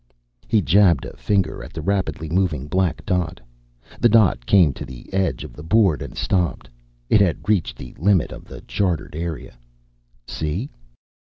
[0.47, 3.39] He jabbed a finger at the rapidly moving black dot.
[3.99, 6.67] The dot came to the edge of the board and stopped.
[7.07, 9.59] It had reached the limit of the chartered area.
[10.27, 10.71] "See?"